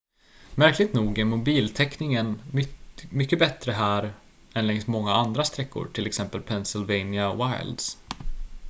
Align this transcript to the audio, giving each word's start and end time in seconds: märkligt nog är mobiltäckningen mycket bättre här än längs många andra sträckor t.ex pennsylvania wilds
märkligt 0.55 0.93
nog 0.93 1.17
är 1.19 1.25
mobiltäckningen 1.25 2.41
mycket 3.09 3.39
bättre 3.39 3.71
här 3.71 4.13
än 4.53 4.67
längs 4.67 4.87
många 4.87 5.13
andra 5.13 5.43
sträckor 5.43 5.85
t.ex 5.93 6.17
pennsylvania 6.47 7.33
wilds 7.33 7.97